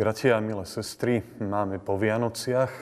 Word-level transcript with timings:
Bratia 0.00 0.40
a 0.40 0.40
milé 0.40 0.64
sestry, 0.64 1.20
máme 1.44 1.76
po 1.76 1.92
Vianociach, 1.92 2.72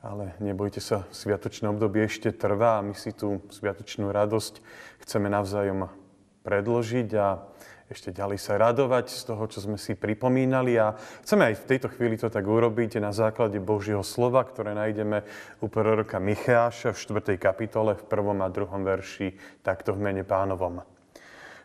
ale 0.00 0.32
nebojte 0.40 0.80
sa, 0.80 1.04
sviatočné 1.12 1.68
obdobie 1.68 2.08
ešte 2.08 2.32
trvá 2.32 2.80
a 2.80 2.84
my 2.88 2.96
si 2.96 3.12
tú 3.12 3.44
sviatočnú 3.52 4.08
radosť 4.08 4.64
chceme 5.04 5.28
navzájom 5.28 5.92
predložiť 6.40 7.08
a 7.20 7.44
ešte 7.92 8.16
ďalej 8.16 8.40
sa 8.40 8.56
radovať 8.56 9.12
z 9.12 9.20
toho, 9.28 9.44
čo 9.52 9.68
sme 9.68 9.76
si 9.76 9.92
pripomínali 9.92 10.80
a 10.80 10.96
chceme 11.28 11.52
aj 11.52 11.60
v 11.60 11.68
tejto 11.76 11.92
chvíli 11.92 12.16
to 12.16 12.32
tak 12.32 12.48
urobiť 12.48 13.04
na 13.04 13.12
základe 13.12 13.60
Božieho 13.60 14.00
slova, 14.00 14.40
ktoré 14.40 14.72
nájdeme 14.72 15.28
u 15.60 15.68
proroka 15.68 16.16
Micháša 16.16 16.96
v 16.96 17.20
4. 17.20 17.36
kapitole 17.36 18.00
v 18.00 18.02
1. 18.08 18.40
a 18.40 18.48
2. 18.48 18.88
verši 18.88 19.36
takto 19.60 19.92
v 19.92 20.08
mene 20.08 20.24
pánovom. 20.24 20.88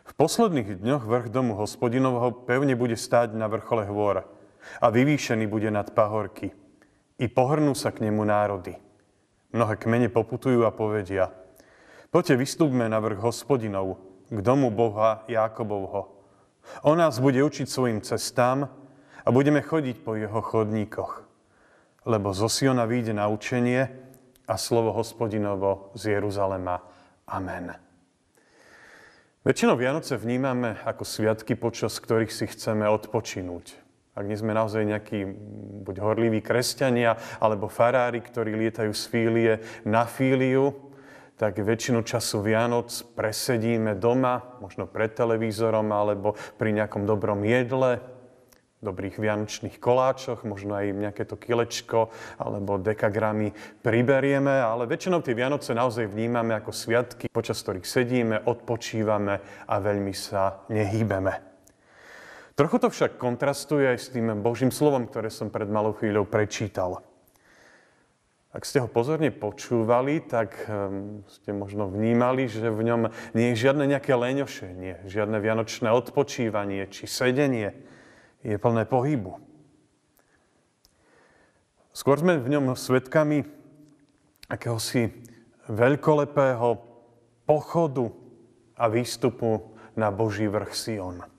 V 0.04 0.12
posledných 0.20 0.84
dňoch 0.84 1.08
vrch 1.08 1.32
domu 1.32 1.56
hospodinovho 1.56 2.44
pevne 2.44 2.76
bude 2.76 3.00
stáť 3.00 3.32
na 3.32 3.48
vrchole 3.48 3.88
hôr 3.88 4.35
a 4.80 4.86
vyvýšený 4.90 5.46
bude 5.46 5.70
nad 5.70 5.90
pahorky. 5.90 6.52
I 7.16 7.26
pohrnú 7.32 7.72
sa 7.72 7.92
k 7.92 8.04
nemu 8.04 8.22
národy. 8.28 8.76
Mnohé 9.56 9.80
kmene 9.80 10.12
poputujú 10.12 10.68
a 10.68 10.74
povedia, 10.74 11.32
poďte 12.12 12.36
vystúpme 12.36 12.84
na 12.92 13.00
vrch 13.00 13.24
hospodinov, 13.24 13.96
k 14.28 14.38
domu 14.42 14.68
Boha 14.68 15.24
Jákobovho. 15.30 16.12
On 16.82 16.98
nás 16.98 17.22
bude 17.22 17.40
učiť 17.40 17.64
svojim 17.64 18.02
cestám 18.02 18.68
a 19.22 19.28
budeme 19.30 19.62
chodiť 19.62 20.02
po 20.02 20.18
jeho 20.18 20.42
chodníkoch. 20.42 21.24
Lebo 22.06 22.34
zo 22.34 22.50
Siona 22.50 22.84
vyjde 22.84 23.14
na 23.14 23.30
učenie 23.30 23.86
a 24.46 24.54
slovo 24.58 24.92
hospodinovo 24.92 25.94
z 25.94 26.18
Jeruzalema. 26.18 26.82
Amen. 27.30 27.74
Väčšinou 29.46 29.78
Vianoce 29.78 30.18
vnímame 30.18 30.74
ako 30.82 31.06
sviatky, 31.06 31.54
počas 31.54 32.02
ktorých 32.02 32.34
si 32.34 32.50
chceme 32.50 32.82
odpočinúť 32.90 33.85
ak 34.16 34.24
nie 34.24 34.40
sme 34.40 34.56
naozaj 34.56 34.82
nejakí 34.88 35.28
buď 35.84 35.96
horliví 36.00 36.40
kresťania, 36.40 37.20
alebo 37.36 37.68
farári, 37.68 38.24
ktorí 38.24 38.56
lietajú 38.56 38.90
z 38.96 39.04
fílie 39.12 39.52
na 39.84 40.08
fíliu, 40.08 40.72
tak 41.36 41.60
väčšinu 41.60 42.00
času 42.00 42.40
Vianoc 42.40 42.88
presedíme 43.12 43.92
doma, 43.92 44.56
možno 44.64 44.88
pred 44.88 45.12
televízorom, 45.12 45.92
alebo 45.92 46.32
pri 46.56 46.72
nejakom 46.72 47.04
dobrom 47.04 47.44
jedle, 47.44 48.00
dobrých 48.80 49.16
vianočných 49.20 49.76
koláčoch, 49.80 50.44
možno 50.44 50.76
aj 50.76 50.92
nejaké 50.92 51.24
to 51.24 51.34
kilečko 51.40 52.12
alebo 52.36 52.76
dekagramy 52.76 53.56
priberieme, 53.80 54.52
ale 54.52 54.84
väčšinou 54.84 55.24
tie 55.24 55.32
Vianoce 55.32 55.72
naozaj 55.72 56.12
vnímame 56.12 56.52
ako 56.54 56.70
sviatky, 56.76 57.26
počas 57.32 57.60
ktorých 57.64 57.88
sedíme, 57.88 58.36
odpočívame 58.44 59.40
a 59.66 59.74
veľmi 59.80 60.12
sa 60.12 60.64
nehýbeme. 60.68 61.55
Trochu 62.56 62.80
to 62.80 62.88
však 62.88 63.20
kontrastuje 63.20 63.84
aj 63.84 63.98
s 64.00 64.08
tým 64.08 64.32
Božím 64.40 64.72
slovom, 64.72 65.04
ktoré 65.04 65.28
som 65.28 65.52
pred 65.52 65.68
malou 65.68 65.92
chvíľou 65.92 66.24
prečítal. 66.24 67.04
Ak 68.56 68.64
ste 68.64 68.80
ho 68.80 68.88
pozorne 68.88 69.28
počúvali, 69.28 70.24
tak 70.24 70.56
um, 70.64 71.20
ste 71.28 71.52
možno 71.52 71.92
vnímali, 71.92 72.48
že 72.48 72.72
v 72.72 72.88
ňom 72.88 73.12
nie 73.36 73.52
je 73.52 73.68
žiadne 73.68 73.84
nejaké 73.84 74.16
leňošenie, 74.16 75.04
žiadne 75.04 75.36
vianočné 75.36 75.92
odpočívanie 75.92 76.88
či 76.88 77.04
sedenie. 77.04 77.76
Je 78.40 78.56
plné 78.56 78.88
pohybu. 78.88 79.36
Skôr 81.92 82.16
sme 82.16 82.40
v 82.40 82.56
ňom 82.56 82.72
svetkami 82.72 83.44
akéhosi 84.48 85.12
veľkolepého 85.68 86.80
pochodu 87.44 88.08
a 88.80 88.88
výstupu 88.88 89.76
na 89.92 90.08
Boží 90.08 90.48
vrch 90.48 90.72
Sion. 90.72 91.35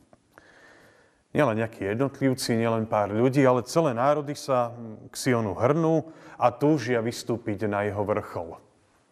Nielen 1.35 1.59
nejakí 1.59 1.83
jednotlivci, 1.83 2.55
nielen 2.55 2.88
pár 2.88 3.11
ľudí, 3.11 3.43
ale 3.43 3.67
celé 3.67 3.91
národy 3.91 4.33
sa 4.33 4.71
k 5.11 5.15
Sionu 5.15 5.53
hrnú 5.53 6.07
a 6.39 6.49
túžia 6.55 7.03
vystúpiť 7.03 7.67
na 7.67 7.83
jeho 7.83 8.01
vrchol. 8.07 8.57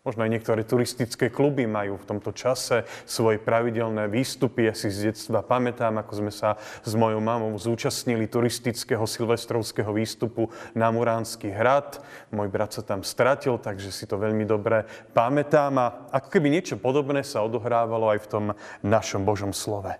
Možno 0.06 0.22
aj 0.22 0.38
niektoré 0.38 0.62
turistické 0.62 1.34
kluby 1.34 1.66
majú 1.66 1.98
v 1.98 2.06
tomto 2.06 2.30
čase 2.30 2.86
svoje 3.10 3.42
pravidelné 3.42 4.06
výstupy. 4.06 4.70
Ja 4.70 4.78
si 4.78 4.94
z 4.94 5.10
detstva 5.10 5.42
pamätám, 5.42 5.98
ako 5.98 6.14
sme 6.22 6.30
sa 6.30 6.62
s 6.86 6.94
mojou 6.94 7.18
mamou 7.18 7.50
zúčastnili 7.58 8.30
turistického 8.30 9.02
silvestrovského 9.10 9.90
výstupu 9.90 10.54
na 10.78 10.94
Muránsky 10.94 11.50
hrad. 11.50 12.06
Môj 12.30 12.54
brat 12.54 12.78
sa 12.78 12.86
tam 12.86 13.02
stratil, 13.02 13.58
takže 13.58 13.90
si 13.90 14.06
to 14.06 14.22
veľmi 14.22 14.46
dobre 14.46 14.86
pamätám. 15.18 15.74
A 15.82 15.86
ako 16.14 16.30
keby 16.30 16.54
niečo 16.54 16.78
podobné 16.78 17.26
sa 17.26 17.42
odohrávalo 17.42 18.14
aj 18.14 18.20
v 18.22 18.30
tom 18.30 18.46
našom 18.86 19.26
Božom 19.26 19.58
slove. 19.58 19.98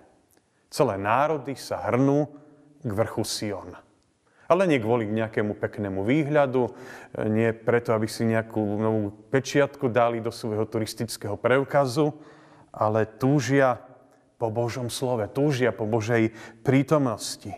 Celé 0.76 1.00
národy 1.00 1.56
sa 1.56 1.88
hrnú 1.88 2.28
k 2.84 2.90
vrchu 2.92 3.24
Sion. 3.24 3.72
Ale 4.44 4.68
nie 4.68 4.76
kvôli 4.76 5.08
nejakému 5.08 5.56
peknému 5.56 6.04
výhľadu, 6.04 6.68
nie 7.32 7.56
preto, 7.56 7.96
aby 7.96 8.04
si 8.04 8.28
nejakú 8.28 8.60
novú 8.60 9.08
pečiatku 9.32 9.88
dali 9.88 10.20
do 10.20 10.28
svojho 10.28 10.68
turistického 10.68 11.40
preukazu, 11.40 12.12
ale 12.76 13.08
túžia 13.08 13.80
po 14.36 14.52
Božom 14.52 14.92
slove, 14.92 15.24
túžia 15.32 15.72
po 15.72 15.88
Božej 15.88 16.36
prítomnosti. 16.60 17.56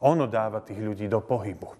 Ono 0.00 0.24
dáva 0.24 0.64
tých 0.64 0.80
ľudí 0.80 1.12
do 1.12 1.20
pohybu. 1.20 1.76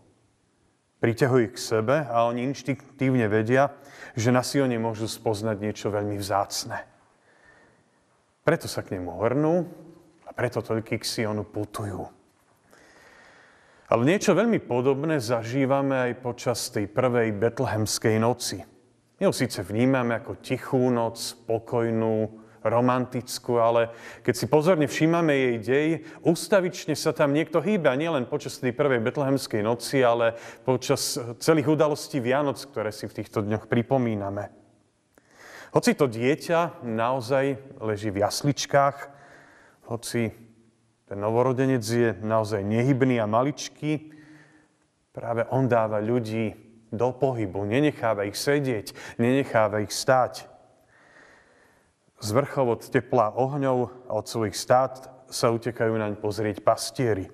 Priťahuje 1.00 1.46
k 1.50 1.56
sebe 1.56 2.04
a 2.04 2.28
oni 2.28 2.52
inštinktívne 2.52 3.32
vedia, 3.32 3.72
že 4.12 4.28
na 4.28 4.44
Sione 4.44 4.76
môžu 4.76 5.08
spoznať 5.08 5.56
niečo 5.56 5.88
veľmi 5.88 6.20
vzácne. 6.20 6.84
Preto 8.44 8.68
sa 8.68 8.84
k 8.84 9.00
nemu 9.00 9.10
hrnú, 9.16 9.54
a 10.32 10.36
preto 10.40 10.64
toľky 10.64 10.96
k 10.96 11.04
Sionu 11.04 11.44
putujú. 11.44 12.08
Ale 13.92 14.08
niečo 14.08 14.32
veľmi 14.32 14.64
podobné 14.64 15.20
zažívame 15.20 16.08
aj 16.08 16.24
počas 16.24 16.72
tej 16.72 16.88
prvej 16.88 17.36
betlehemskej 17.36 18.16
noci. 18.16 18.64
My 19.20 19.28
ho 19.28 19.36
síce 19.36 19.60
vnímame 19.60 20.16
ako 20.16 20.40
tichú 20.40 20.88
noc, 20.88 21.20
spokojnú, 21.20 22.40
romantickú, 22.64 23.60
ale 23.60 23.92
keď 24.24 24.34
si 24.40 24.46
pozorne 24.48 24.88
všímame 24.88 25.36
jej 25.36 25.56
dej, 25.60 25.88
ustavične 26.24 26.96
sa 26.96 27.12
tam 27.12 27.36
niekto 27.36 27.60
hýba, 27.60 27.92
nielen 27.92 28.24
počas 28.24 28.56
tej 28.56 28.72
prvej 28.72 29.04
betlehemskej 29.04 29.60
noci, 29.60 30.00
ale 30.00 30.40
počas 30.64 31.20
celých 31.44 31.68
udalostí 31.68 32.16
Vianoc, 32.24 32.56
ktoré 32.64 32.88
si 32.96 33.04
v 33.04 33.20
týchto 33.20 33.44
dňoch 33.44 33.68
pripomíname. 33.68 34.48
Hoci 35.76 35.92
to 35.92 36.08
dieťa 36.08 36.80
naozaj 36.80 37.60
leží 37.76 38.08
v 38.08 38.24
jasličkách, 38.24 38.96
hoci 39.86 40.32
ten 41.12 41.20
novorodenec 41.20 41.84
je 41.84 42.16
naozaj 42.24 42.64
nehybný 42.64 43.20
a 43.20 43.28
maličký, 43.28 44.16
práve 45.12 45.44
on 45.52 45.68
dáva 45.68 46.00
ľudí 46.00 46.56
do 46.88 47.12
pohybu, 47.12 47.68
nenecháva 47.68 48.24
ich 48.24 48.40
sedieť, 48.40 49.18
nenecháva 49.20 49.84
ich 49.84 49.92
stáť. 49.92 50.48
Z 52.22 52.28
vrchov 52.32 52.80
od 52.80 52.82
tepla 52.88 53.34
ohňov 53.34 54.08
a 54.08 54.12
od 54.16 54.24
svojich 54.24 54.56
stát 54.56 55.10
sa 55.28 55.52
utekajú 55.52 55.92
naň 56.00 56.16
pozrieť 56.16 56.64
pastieri. 56.64 57.28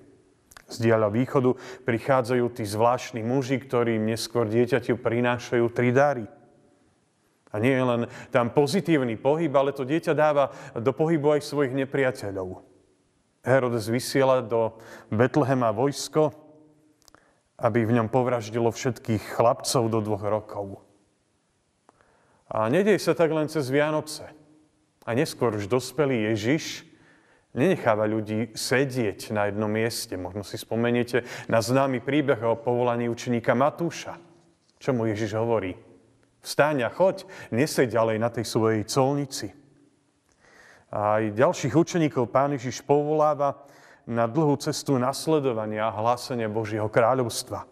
Z 0.67 0.83
diaľa 0.83 1.13
východu 1.13 1.55
prichádzajú 1.87 2.45
tí 2.51 2.67
zvláštni 2.67 3.23
muži, 3.23 3.63
ktorým 3.63 4.05
neskôr 4.05 4.49
dieťaťu 4.49 4.99
prinášajú 4.99 5.65
tri 5.71 5.95
dary– 5.95 6.25
a 7.49 7.55
nie 7.57 7.73
je 7.73 7.83
len 7.83 8.01
tam 8.29 8.53
pozitívny 8.53 9.17
pohyb, 9.17 9.49
ale 9.57 9.73
to 9.73 9.81
dieťa 9.81 10.13
dáva 10.13 10.53
do 10.77 10.93
pohybu 10.93 11.37
aj 11.37 11.49
svojich 11.49 11.73
nepriateľov. 11.73 12.61
Herodes 13.41 13.89
vysiela 13.89 14.45
do 14.45 14.77
Betlehema 15.09 15.73
vojsko, 15.73 16.29
aby 17.57 17.83
v 17.83 17.95
ňom 17.99 18.07
povraždilo 18.07 18.69
všetkých 18.69 19.35
chlapcov 19.35 19.83
do 19.89 19.99
dvoch 19.99 20.23
rokov. 20.23 20.67
A 22.49 22.69
nedej 22.69 23.01
sa 23.01 23.17
tak 23.17 23.33
len 23.33 23.49
cez 23.49 23.69
Vianoce. 23.69 24.25
A 25.05 25.17
neskôr 25.17 25.53
už 25.57 25.65
dospelý 25.65 26.33
Ježiš 26.33 26.85
nenecháva 27.53 28.05
ľudí 28.05 28.53
sedieť 28.53 29.33
na 29.33 29.49
jednom 29.49 29.69
mieste. 29.69 30.13
Možno 30.13 30.45
si 30.45 30.57
spomeniete 30.57 31.25
na 31.49 31.61
známy 31.65 32.01
príbeh 32.01 32.37
o 32.45 32.57
povolaní 32.57 33.09
učeníka 33.09 33.57
Matúša. 33.57 34.21
Čo 34.77 34.93
mu 34.93 35.09
Ježiš 35.09 35.33
hovorí? 35.33 35.88
Vstáň 36.39 36.87
a 36.87 36.89
choď, 36.89 37.27
neseď 37.51 37.99
ďalej 37.99 38.17
na 38.19 38.29
tej 38.31 38.45
svojej 38.47 38.83
colnici. 38.87 39.51
A 40.89 41.21
aj 41.21 41.37
ďalších 41.37 41.75
učeníkov 41.75 42.31
pán 42.31 42.55
Ježiš 42.55 42.81
povoláva 42.81 43.67
na 44.09 44.25
dlhú 44.25 44.57
cestu 44.57 44.97
nasledovania 44.97 45.85
a 45.85 45.95
hlásenia 45.95 46.49
Božieho 46.49 46.89
kráľovstva. 46.89 47.69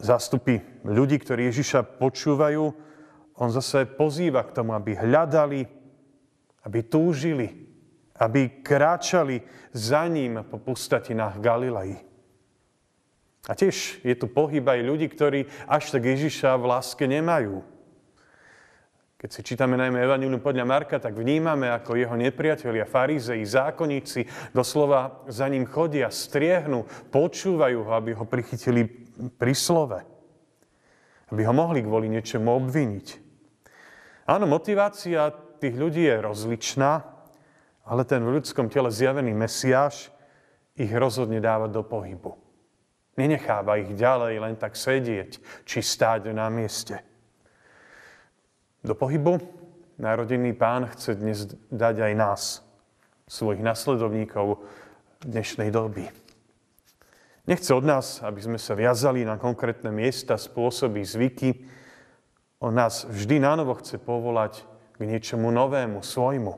Zástupy 0.00 0.60
ľudí, 0.84 1.16
ktorí 1.16 1.48
Ježiša 1.48 2.00
počúvajú, 2.00 2.64
on 3.40 3.48
zase 3.48 3.88
pozýva 3.88 4.44
k 4.44 4.52
tomu, 4.60 4.76
aby 4.76 4.92
hľadali, 4.92 5.64
aby 6.68 6.78
túžili, 6.84 7.48
aby 8.20 8.60
kráčali 8.60 9.40
za 9.72 10.04
ním 10.04 10.44
po 10.44 10.60
pustatinách 10.60 11.40
Galilei. 11.40 12.09
A 13.48 13.56
tiež 13.56 14.04
je 14.04 14.14
tu 14.18 14.28
pohyb 14.28 14.60
aj 14.60 14.84
ľudí, 14.84 15.08
ktorí 15.08 15.48
až 15.64 15.96
tak 15.96 16.04
Ježiša 16.04 16.60
v 16.60 16.64
láske 16.68 17.08
nemajú. 17.08 17.64
Keď 19.20 19.28
si 19.28 19.40
čítame 19.52 19.76
najmä 19.76 20.00
Evangelium 20.00 20.40
podľa 20.40 20.64
Marka, 20.64 20.96
tak 20.96 21.12
vnímame, 21.12 21.68
ako 21.68 21.92
jeho 21.92 22.16
nepriatelia, 22.16 22.88
farizei, 22.88 23.44
zákonníci 23.44 24.52
doslova 24.56 25.28
za 25.28 25.44
ním 25.44 25.68
chodia, 25.68 26.08
striehnu, 26.08 26.88
počúvajú 27.12 27.84
ho, 27.84 27.92
aby 27.92 28.16
ho 28.16 28.24
prichytili 28.24 28.88
pri 29.36 29.52
slove. 29.52 30.00
Aby 31.28 31.44
ho 31.44 31.52
mohli 31.52 31.84
kvôli 31.84 32.08
niečomu 32.08 32.48
obviniť. 32.64 33.06
Áno, 34.24 34.48
motivácia 34.48 35.28
tých 35.60 35.76
ľudí 35.76 36.08
je 36.08 36.16
rozličná, 36.16 37.04
ale 37.84 38.02
ten 38.08 38.24
v 38.24 38.40
ľudskom 38.40 38.72
tele 38.72 38.88
zjavený 38.88 39.36
Mesiáš 39.36 40.08
ich 40.80 40.88
rozhodne 40.96 41.44
dáva 41.44 41.68
do 41.68 41.84
pohybu. 41.84 42.49
Nenecháva 43.20 43.76
ich 43.76 43.92
ďalej 43.92 44.40
len 44.40 44.56
tak 44.56 44.80
sedieť 44.80 45.36
či 45.68 45.84
stáť 45.84 46.32
na 46.32 46.48
mieste. 46.48 47.04
Do 48.80 48.96
pohybu 48.96 49.36
narodený 50.00 50.56
pán 50.56 50.88
chce 50.88 51.20
dnes 51.20 51.44
dať 51.68 52.00
aj 52.00 52.12
nás, 52.16 52.42
svojich 53.28 53.60
nasledovníkov 53.60 54.64
dnešnej 55.20 55.68
doby. 55.68 56.08
Nechce 57.44 57.76
od 57.76 57.84
nás, 57.84 58.24
aby 58.24 58.40
sme 58.40 58.56
sa 58.56 58.72
viazali 58.72 59.20
na 59.20 59.36
konkrétne 59.36 59.92
miesta, 59.92 60.40
spôsoby, 60.40 61.04
zvyky. 61.04 61.68
On 62.64 62.72
nás 62.72 63.04
vždy 63.04 63.36
nánovo 63.36 63.76
chce 63.76 64.00
povolať 64.00 64.64
k 64.96 65.04
niečomu 65.04 65.52
novému, 65.52 66.00
svojmu. 66.00 66.56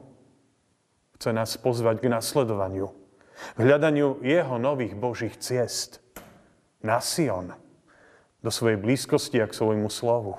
Chce 1.19 1.31
nás 1.35 1.59
pozvať 1.59 2.07
k 2.07 2.11
nasledovaniu, 2.11 2.95
k 3.55 3.59
hľadaniu 3.59 4.23
jeho 4.23 4.63
nových 4.63 4.95
božích 4.95 5.35
ciest 5.43 6.02
na 6.83 6.99
Sion, 6.99 7.55
do 8.43 8.51
svojej 8.51 8.77
blízkosti 8.77 9.39
a 9.39 9.47
k 9.47 9.55
svojmu 9.55 9.87
slovu. 9.87 10.39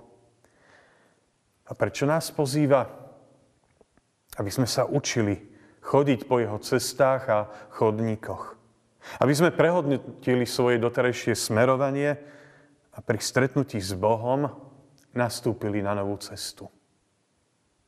A 1.68 1.72
prečo 1.72 2.04
nás 2.04 2.28
pozýva? 2.30 2.92
Aby 4.36 4.52
sme 4.52 4.68
sa 4.68 4.84
učili 4.84 5.40
chodiť 5.84 6.28
po 6.28 6.44
jeho 6.44 6.60
cestách 6.60 7.24
a 7.32 7.40
chodníkoch. 7.72 8.60
Aby 9.20 9.34
sme 9.36 9.56
prehodnotili 9.56 10.48
svoje 10.48 10.80
doterajšie 10.80 11.36
smerovanie 11.36 12.20
a 12.92 13.00
pri 13.00 13.20
stretnutí 13.20 13.80
s 13.80 13.96
Bohom 13.96 14.52
nastúpili 15.16 15.80
na 15.84 15.96
novú 15.96 16.20
cestu. 16.20 16.68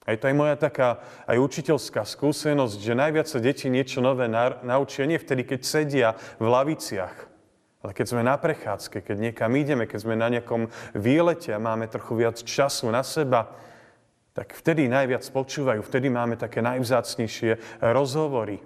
Aj 0.06 0.13
to 0.22 0.30
je 0.30 0.38
moja 0.38 0.54
taká 0.54 1.02
aj 1.25 1.42
učiteľská 1.42 2.06
skúsenosť, 2.06 2.78
že 2.78 2.94
najviac 2.94 3.25
sa 3.25 3.42
deti 3.42 3.74
niečo 3.74 4.06
nové 4.06 4.30
naučia 4.62 5.10
nie 5.10 5.18
vtedy, 5.18 5.42
keď 5.42 5.60
sedia 5.66 6.10
v 6.38 6.46
laviciach, 6.46 7.35
ale 7.86 7.94
keď 7.94 8.06
sme 8.10 8.26
na 8.26 8.34
prechádzke, 8.34 9.06
keď 9.06 9.18
niekam 9.30 9.54
ideme, 9.54 9.86
keď 9.86 10.00
sme 10.02 10.18
na 10.18 10.26
nejakom 10.34 10.74
výlete 10.98 11.54
a 11.54 11.62
máme 11.62 11.86
trochu 11.86 12.18
viac 12.18 12.42
času 12.42 12.90
na 12.90 13.06
seba, 13.06 13.54
tak 14.34 14.58
vtedy 14.58 14.90
najviac 14.90 15.22
počúvajú, 15.30 15.86
vtedy 15.86 16.10
máme 16.10 16.34
také 16.34 16.66
najvzácnejšie 16.66 17.86
rozhovory 17.86 18.58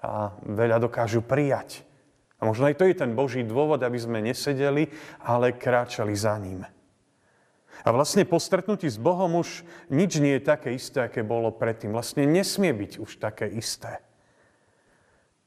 a 0.00 0.32
veľa 0.40 0.80
dokážu 0.80 1.20
prijať. 1.20 1.84
A 2.40 2.48
možno 2.48 2.64
aj 2.64 2.80
to 2.80 2.88
je 2.88 2.96
ten 2.96 3.12
Boží 3.12 3.44
dôvod, 3.44 3.84
aby 3.84 4.00
sme 4.00 4.24
nesedeli, 4.24 4.88
ale 5.20 5.52
kráčali 5.52 6.16
za 6.16 6.32
ním. 6.40 6.64
A 7.84 7.88
vlastne 7.92 8.24
po 8.24 8.40
stretnutí 8.40 8.88
s 8.88 8.96
Bohom 8.96 9.36
už 9.36 9.68
nič 9.92 10.16
nie 10.16 10.40
je 10.40 10.48
také 10.48 10.72
isté, 10.72 11.04
aké 11.04 11.20
bolo 11.20 11.52
predtým. 11.52 11.92
Vlastne 11.92 12.24
nesmie 12.24 12.72
byť 12.72 13.04
už 13.04 13.20
také 13.20 13.52
isté. 13.52 14.00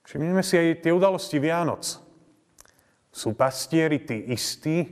Všimneme 0.06 0.46
si 0.46 0.62
aj 0.62 0.86
tie 0.86 0.94
udalosti 0.94 1.42
Vianoc. 1.42 2.13
Sú 3.14 3.38
pastieri 3.38 4.02
tí 4.02 4.34
istí, 4.34 4.90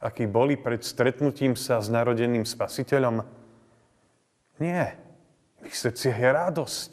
akí 0.00 0.24
boli 0.24 0.56
pred 0.56 0.80
stretnutím 0.80 1.52
sa 1.52 1.76
s 1.84 1.92
narodeným 1.92 2.48
spasiteľom? 2.48 3.20
Nie. 4.64 4.96
V 5.60 5.68
ich 5.68 5.76
srdciach 5.76 6.16
je 6.16 6.30
radosť. 6.32 6.90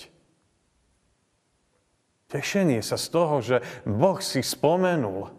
Tešenie 2.28 2.84
sa 2.84 3.00
z 3.00 3.08
toho, 3.08 3.40
že 3.40 3.64
Boh 3.88 4.20
si 4.20 4.44
spomenul 4.44 5.32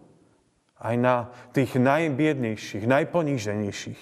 aj 0.81 0.95
na 0.97 1.29
tých 1.53 1.77
najbiednejších, 1.77 2.89
najponíženejších. 2.89 4.01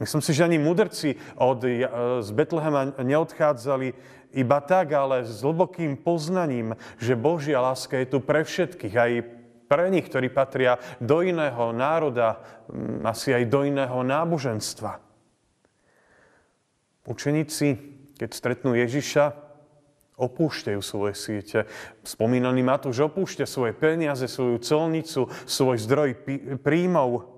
Myslím 0.00 0.22
si, 0.24 0.32
že 0.32 0.44
ani 0.48 0.56
mudrci 0.56 1.20
od, 1.36 1.60
z 2.24 2.28
Betlehema 2.32 2.96
neodchádzali 2.96 3.92
iba 4.32 4.58
tak, 4.64 4.92
ale 4.96 5.28
s 5.28 5.44
hlbokým 5.44 6.00
poznaním, 6.00 6.76
že 6.96 7.16
Božia 7.16 7.60
láska 7.60 8.00
je 8.00 8.06
tu 8.08 8.24
pre 8.24 8.44
všetkých, 8.44 8.94
aj 8.96 9.12
pre 9.66 9.90
nich, 9.90 10.06
ktorí 10.06 10.30
patria 10.30 10.78
do 11.02 11.26
iného 11.26 11.74
národa, 11.74 12.38
mm, 12.70 13.02
asi 13.02 13.34
aj 13.34 13.44
do 13.50 13.60
iného 13.66 13.98
náboženstva. 14.02 15.02
Učeníci, 17.06 17.68
keď 18.18 18.30
stretnú 18.34 18.74
Ježiša, 18.74 19.46
opúšťajú 20.16 20.80
svoje 20.80 21.14
siete. 21.14 21.58
Spomínaný 22.00 22.64
Matúš 22.64 23.04
opúšťa 23.04 23.44
svoje 23.44 23.76
peniaze, 23.76 24.24
svoju 24.24 24.56
colnicu, 24.64 25.28
svoj 25.44 25.76
zdroj 25.76 26.16
príjmov 26.64 27.28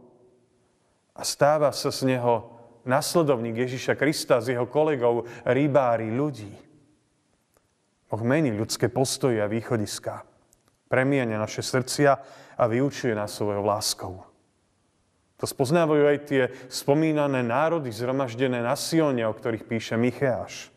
a 1.19 1.26
stáva 1.26 1.75
sa 1.75 1.90
z 1.90 2.14
neho 2.14 2.54
nasledovník 2.86 3.66
Ježiša 3.66 3.98
Krista, 3.98 4.38
z 4.38 4.54
jeho 4.54 4.70
kolegov, 4.70 5.26
rybári 5.42 6.14
ľudí. 6.14 6.54
Boh 8.08 8.22
mení 8.22 8.54
ľudské 8.54 8.86
postoje 8.88 9.42
a 9.42 9.50
východiská 9.50 10.27
premienia 10.88 11.38
naše 11.38 11.62
srdcia 11.62 12.11
a 12.58 12.64
vyučuje 12.67 13.14
nás 13.14 13.31
svojou 13.37 13.62
láskou. 13.62 14.14
To 15.38 15.46
spoznávajú 15.46 16.05
aj 16.11 16.19
tie 16.26 16.43
spomínané 16.67 17.46
národy 17.46 17.94
zhromaždené 17.94 18.58
na 18.58 18.75
Sione, 18.75 19.23
o 19.23 19.31
ktorých 19.31 19.70
píše 19.70 19.94
Micheáš. 19.94 20.75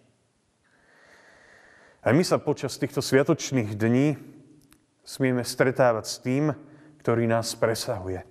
Aj 2.06 2.14
my 2.14 2.22
sa 2.22 2.38
počas 2.38 2.78
týchto 2.78 3.02
sviatočných 3.02 3.74
dní 3.74 4.18
smieme 5.02 5.42
stretávať 5.42 6.06
s 6.06 6.22
tým, 6.22 6.54
ktorý 7.02 7.26
nás 7.26 7.58
presahuje. 7.58 8.22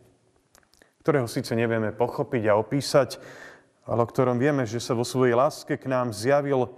Ktorého 1.02 1.26
síce 1.26 1.58
nevieme 1.58 1.90
pochopiť 1.90 2.46
a 2.46 2.58
opísať, 2.58 3.18
ale 3.90 4.06
o 4.06 4.10
ktorom 4.10 4.38
vieme, 4.38 4.62
že 4.70 4.78
sa 4.78 4.94
vo 4.94 5.02
svojej 5.02 5.34
láske 5.34 5.74
k 5.74 5.90
nám 5.90 6.14
zjavil 6.14 6.70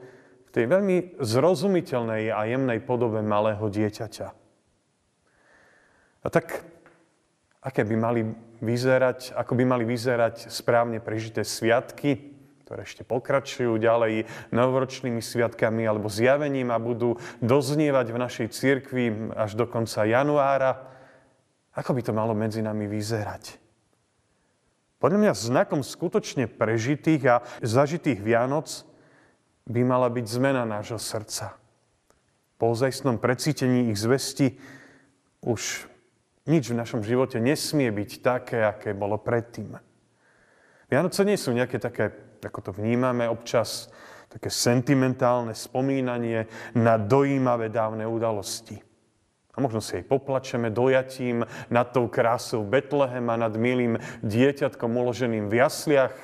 v 0.49 0.51
tej 0.53 0.65
veľmi 0.65 1.21
zrozumiteľnej 1.21 2.33
a 2.33 2.49
jemnej 2.49 2.81
podobe 2.81 3.21
malého 3.21 3.69
dieťaťa. 3.69 4.42
A 6.23 6.31
tak, 6.31 6.63
aké 7.59 7.83
by 7.83 7.97
mali 7.99 8.23
vyzerať, 8.63 9.35
ako 9.35 9.53
by 9.59 9.65
mali 9.67 9.85
vyzerať 9.87 10.47
správne 10.49 11.03
prežité 11.03 11.43
sviatky, 11.43 12.31
ktoré 12.63 12.87
ešte 12.89 13.03
pokračujú 13.05 13.77
ďalej 13.77 14.31
novoročnými 14.55 15.21
sviatkami 15.21 15.85
alebo 15.85 16.09
zjavením 16.09 16.73
a 16.73 16.81
budú 16.81 17.19
doznievať 17.45 18.07
v 18.09 18.21
našej 18.23 18.49
cirkvi 18.49 19.35
až 19.35 19.59
do 19.59 19.67
konca 19.67 20.07
januára. 20.07 20.89
Ako 21.75 21.93
by 21.93 22.01
to 22.01 22.17
malo 22.17 22.33
medzi 22.33 22.65
nami 22.65 22.89
vyzerať? 22.89 23.61
Podľa 25.03 25.19
mňa 25.19 25.33
znakom 25.35 25.83
skutočne 25.83 26.47
prežitých 26.47 27.23
a 27.27 27.37
zažitých 27.61 28.23
Vianoc 28.23 28.87
by 29.67 29.83
mala 29.83 30.07
byť 30.07 30.27
zmena 30.31 30.63
nášho 30.63 31.03
srdca. 31.03 31.59
Po 32.57 32.71
ozajstnom 32.71 33.19
precítení 33.19 33.91
ich 33.91 33.99
zvesti 33.99 34.57
už 35.43 35.91
nič 36.47 36.71
v 36.71 36.79
našom 36.79 37.07
živote 37.07 37.39
nesmie 37.39 37.91
byť 37.95 38.11
také, 38.19 38.59
aké 38.67 38.91
bolo 38.95 39.19
predtým. 39.19 39.79
Vianoce 40.91 41.23
nie 41.25 41.39
sú 41.39 41.55
nejaké 41.55 41.79
také, 41.79 42.11
ako 42.43 42.61
to 42.61 42.71
vnímame 42.75 43.25
občas, 43.31 43.89
také 44.29 44.49
sentimentálne 44.49 45.53
spomínanie 45.53 46.49
na 46.73 46.97
dojímavé 46.97 47.69
dávne 47.69 48.09
udalosti. 48.09 48.81
A 49.53 49.61
možno 49.61 49.85
si 49.85 50.01
aj 50.01 50.09
poplačeme 50.09 50.73
dojatím 50.73 51.45
nad 51.69 51.93
tou 51.93 52.09
krásou 52.09 52.65
Betlehema, 52.65 53.37
nad 53.37 53.53
milým 53.53 54.01
dieťatkom 54.25 54.89
uloženým 54.89 55.53
v 55.53 55.61
jasliach. 55.61 56.17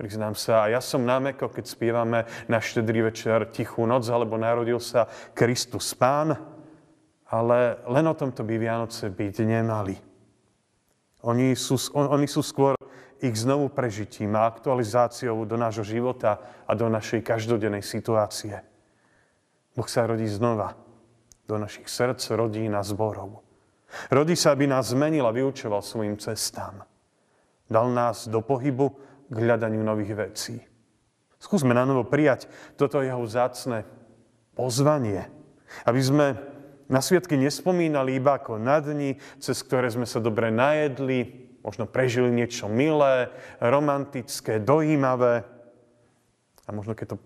Priznám 0.00 0.32
sa, 0.32 0.64
a 0.64 0.72
ja 0.72 0.80
som 0.80 1.04
námeko, 1.04 1.52
keď 1.52 1.64
spievame 1.68 2.24
na 2.48 2.58
štedrý 2.60 3.12
večer 3.12 3.52
Tichú 3.52 3.84
noc, 3.84 4.08
alebo 4.08 4.40
narodil 4.40 4.80
sa 4.80 5.04
Kristus 5.36 5.92
Pán 5.92 6.57
ale 7.28 7.84
len 7.84 8.04
o 8.08 8.16
tomto 8.16 8.40
by 8.44 8.56
Vianoce 8.56 9.12
byť 9.12 9.34
nemali. 9.44 9.96
Oni 11.26 11.52
sú, 11.52 11.76
oni 11.92 12.24
sú 12.24 12.40
skôr 12.40 12.78
ich 13.18 13.34
znovu 13.34 13.68
prežitím 13.68 14.38
a 14.38 14.46
aktualizáciou 14.46 15.42
do 15.42 15.58
nášho 15.58 15.82
života 15.82 16.38
a 16.64 16.72
do 16.78 16.86
našej 16.86 17.26
každodennej 17.26 17.82
situácie. 17.82 18.62
Boh 19.74 19.88
sa 19.90 20.06
rodí 20.06 20.30
znova 20.30 20.78
do 21.50 21.58
našich 21.58 21.90
srdc, 21.90 22.22
rodín 22.38 22.76
a 22.78 22.82
zborov. 22.86 23.42
Rodí 24.12 24.36
sa, 24.36 24.52
aby 24.52 24.68
nás 24.68 24.92
zmenil 24.92 25.24
a 25.24 25.34
vyučoval 25.34 25.80
svojim 25.80 26.20
cestám. 26.20 26.84
Dal 27.66 27.88
nás 27.92 28.28
do 28.28 28.44
pohybu 28.44 28.86
k 29.28 29.34
hľadaniu 29.36 29.80
nových 29.80 30.12
vecí. 30.14 30.56
Skúsme 31.40 31.72
na 31.72 31.86
novo 31.88 32.04
prijať 32.04 32.50
toto 32.76 33.00
jeho 33.00 33.22
zácne 33.26 33.86
pozvanie, 34.58 35.30
aby 35.86 36.00
sme 36.02 36.26
na 36.88 37.04
sviatky 37.04 37.36
nespomínali 37.36 38.16
iba 38.16 38.40
ako 38.40 38.56
na 38.56 38.80
dni, 38.80 39.20
cez 39.38 39.60
ktoré 39.60 39.92
sme 39.92 40.08
sa 40.08 40.24
dobre 40.24 40.48
najedli, 40.48 41.48
možno 41.60 41.84
prežili 41.84 42.32
niečo 42.32 42.64
milé, 42.64 43.28
romantické, 43.60 44.56
dojímavé, 44.56 45.44
A 46.64 46.72
možno 46.72 46.96
keď, 46.96 47.12
to, 47.12 47.16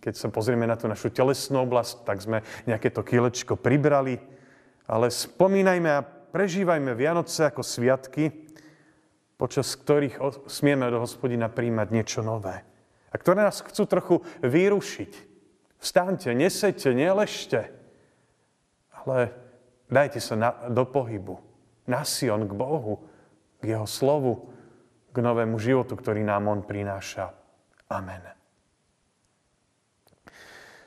keď 0.00 0.14
sa 0.16 0.28
pozrieme 0.28 0.68
na 0.68 0.76
tú 0.76 0.88
našu 0.92 1.08
telesnú 1.08 1.64
oblasť, 1.64 2.04
tak 2.04 2.20
sme 2.20 2.44
nejaké 2.68 2.92
to 2.92 3.00
kilečko 3.00 3.56
pribrali. 3.56 4.20
Ale 4.84 5.08
spomínajme 5.08 5.88
a 5.88 6.04
prežívajme 6.04 6.92
Vianoce 6.92 7.48
ako 7.48 7.64
sviatky, 7.64 8.32
počas 9.40 9.72
ktorých 9.76 10.20
smieme 10.48 10.88
do 10.92 11.00
hospodina 11.00 11.48
príjmať 11.48 11.88
niečo 11.92 12.20
nové. 12.20 12.60
A 13.12 13.14
ktoré 13.16 13.44
nás 13.44 13.60
chcú 13.60 13.84
trochu 13.84 14.16
vyrušiť. 14.40 15.12
Vstaňte, 15.80 16.32
nesejte, 16.32 16.94
neležte, 16.96 17.81
ale 19.02 19.34
dajte 19.90 20.22
sa 20.22 20.34
na, 20.38 20.50
do 20.70 20.86
pohybu. 20.86 21.38
Na 21.90 22.06
Sion, 22.06 22.46
k 22.46 22.52
Bohu, 22.54 23.02
k 23.58 23.74
Jeho 23.74 23.86
slovu, 23.86 24.48
k 25.12 25.16
novému 25.18 25.58
životu, 25.58 25.98
ktorý 25.98 26.24
nám 26.24 26.48
On 26.48 26.60
prináša. 26.64 27.34
Amen. 27.90 28.22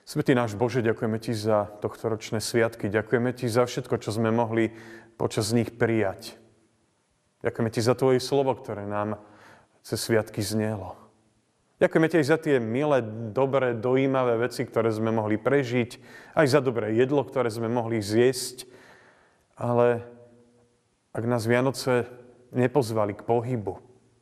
Svetý 0.05 0.37
náš 0.37 0.53
Bože, 0.53 0.85
ďakujeme 0.85 1.17
Ti 1.17 1.33
za 1.33 1.65
tohto 1.81 2.09
ročné 2.09 2.41
sviatky. 2.41 2.89
Ďakujeme 2.89 3.33
Ti 3.33 3.49
za 3.49 3.65
všetko, 3.65 3.97
čo 4.01 4.13
sme 4.13 4.29
mohli 4.29 4.73
počas 5.17 5.49
nich 5.53 5.73
prijať. 5.73 6.37
Ďakujeme 7.41 7.69
Ti 7.69 7.81
za 7.81 7.93
Tvoje 7.97 8.21
slovo, 8.21 8.53
ktoré 8.57 8.85
nám 8.85 9.21
cez 9.85 10.01
sviatky 10.01 10.41
znelo. 10.41 11.04
Ďakujeme 11.75 12.07
Ti 12.07 12.19
aj 12.23 12.27
za 12.31 12.37
tie 12.39 12.55
milé, 12.63 13.03
dobré, 13.35 13.75
dojímavé 13.75 14.39
veci, 14.39 14.63
ktoré 14.63 14.87
sme 14.95 15.11
mohli 15.11 15.35
prežiť, 15.35 15.99
aj 16.39 16.47
za 16.47 16.59
dobré 16.63 16.95
jedlo, 16.95 17.19
ktoré 17.27 17.51
sme 17.51 17.67
mohli 17.67 17.99
zjesť. 17.99 18.63
Ale 19.59 20.07
ak 21.11 21.23
nás 21.27 21.43
Vianoce 21.43 22.07
nepozvali 22.55 23.11
k 23.11 23.27
pohybu, 23.27 23.79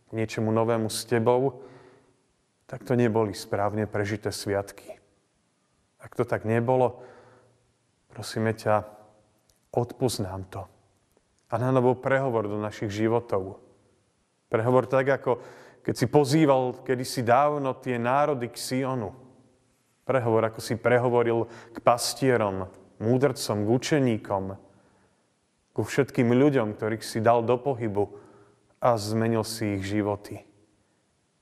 k 0.10 0.12
niečomu 0.18 0.50
novému 0.50 0.90
s 0.90 1.06
Tebou, 1.06 1.62
tak 2.66 2.82
to 2.90 2.98
neboli 2.98 3.38
správne 3.38 3.86
prežité 3.86 4.34
sviatky. 4.34 4.98
Ak 6.02 6.18
to 6.18 6.26
tak 6.26 6.50
nebolo, 6.50 7.06
prosíme 8.10 8.58
ťa, 8.58 8.82
odpust 9.70 10.26
nám 10.26 10.50
to. 10.50 10.66
A 11.54 11.62
na 11.62 11.70
novo 11.70 11.94
prehovor 11.94 12.50
do 12.50 12.58
našich 12.58 12.90
životov. 12.90 13.62
Prehovor 14.50 14.90
tak, 14.90 15.06
ako 15.06 15.38
keď 15.84 15.96
si 15.96 16.06
pozýval 16.08 16.82
kedysi 16.82 17.22
dávno 17.22 17.76
tie 17.78 18.00
národy 18.00 18.48
k 18.50 18.58
Sionu. 18.58 19.12
Prehovor, 20.04 20.48
ako 20.48 20.60
si 20.60 20.76
prehovoril 20.76 21.48
k 21.72 21.78
pastierom, 21.80 22.68
múdrcom, 23.00 23.58
k 23.64 23.70
učeníkom, 23.70 24.44
ku 25.72 25.82
všetkým 25.84 26.32
ľuďom, 26.32 26.76
ktorých 26.76 27.04
si 27.04 27.20
dal 27.24 27.44
do 27.44 27.56
pohybu 27.60 28.12
a 28.84 28.96
zmenil 29.00 29.48
si 29.48 29.80
ich 29.80 29.84
životy. 29.88 30.44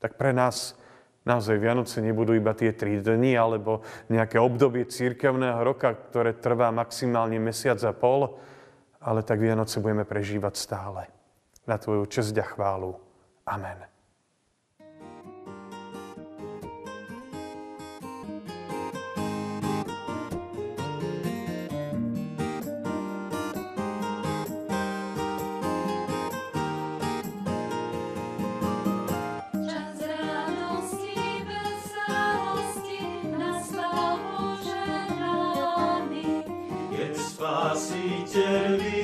Tak 0.01 0.17
pre 0.17 0.33
nás 0.33 0.77
Naozaj 1.21 1.61
Vianoce 1.61 2.01
nebudú 2.01 2.33
iba 2.33 2.57
tie 2.57 2.73
tri 2.73 2.97
dni 2.97 3.37
alebo 3.37 3.85
nejaké 4.09 4.41
obdobie 4.41 4.89
církevného 4.89 5.61
roka, 5.61 5.93
ktoré 5.93 6.33
trvá 6.33 6.73
maximálne 6.73 7.37
mesiac 7.37 7.77
a 7.85 7.93
pol, 7.93 8.41
ale 8.97 9.21
tak 9.21 9.37
Vianoce 9.37 9.77
budeme 9.77 10.01
prežívať 10.01 10.53
stále. 10.57 11.05
Na 11.69 11.77
Tvoju 11.77 12.09
česť 12.09 12.41
a 12.41 12.45
chválu. 12.45 12.97
Amen. 13.45 14.00
Cervi 38.31 39.00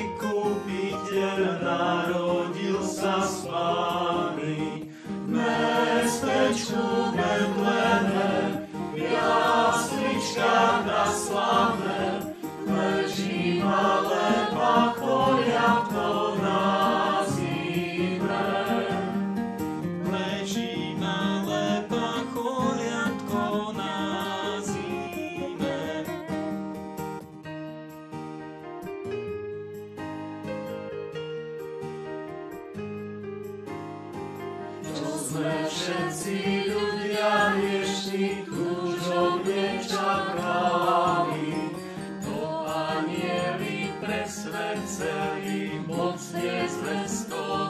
veselý, 44.74 45.80
mocne 45.86 46.68
zvestoval. 46.68 47.67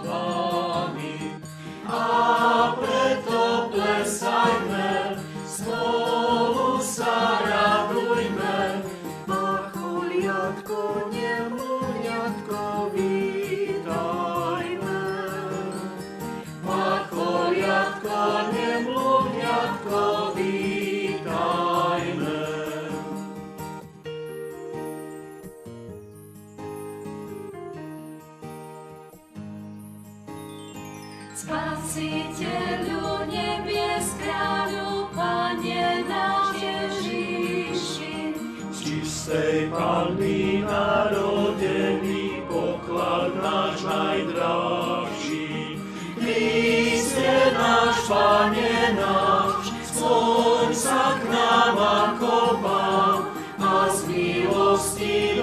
Spasiteľu 31.38 33.30
nebies, 33.30 34.10
kráľu, 34.18 35.06
Pane 35.14 36.02
náš 36.10 36.58
Ježiši. 36.58 38.34
Z 38.74 38.78
čistej 38.82 39.70
palmy 39.70 40.66
narodený 40.66 42.42
poklad 42.50 43.38
náš 43.38 43.86
najdražší. 43.86 45.78
Kriste 46.18 47.34
náš, 47.54 48.02
Pane 48.10 48.98
náš, 48.98 49.70
spoň 49.94 50.68
sa 50.74 51.22
k 51.22 51.30
nám 51.30 51.76
ako 51.78 52.34
Pán 52.58 53.30
a 53.62 53.86
z 53.94 54.10
milosti 54.10 55.38